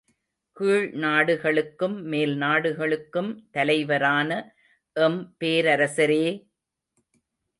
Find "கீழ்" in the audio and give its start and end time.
0.57-0.87